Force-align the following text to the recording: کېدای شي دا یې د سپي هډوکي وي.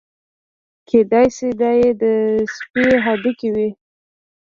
کېدای 0.87 1.27
شي 1.35 1.49
دا 1.61 1.71
یې 1.81 1.89
د 2.01 2.03
سپي 2.55 2.85
هډوکي 3.05 3.49
وي. 3.55 3.69